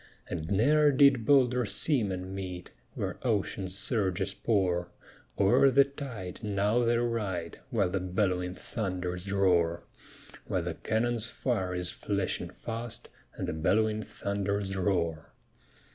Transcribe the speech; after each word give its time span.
And 0.27 0.49
ne'er 0.49 0.91
did 0.91 1.27
bolder 1.27 1.63
seamen 1.63 2.33
meet, 2.33 2.71
Where 2.95 3.19
ocean's 3.21 3.77
surges 3.77 4.33
pour; 4.33 4.89
O'er 5.37 5.69
the 5.69 5.83
tide 5.83 6.39
now 6.41 6.79
they 6.83 6.97
ride, 6.97 7.59
While 7.69 7.91
the 7.91 7.99
bell'wing 7.99 8.55
thunders 8.55 9.31
roar, 9.31 9.83
While 10.47 10.63
the 10.63 10.73
cannon's 10.73 11.29
fire 11.29 11.75
is 11.75 11.91
flashing 11.91 12.49
fast, 12.49 13.09
And 13.35 13.47
the 13.47 13.53
bell'wing 13.53 14.01
thunders 14.03 14.75
roar. 14.75 15.35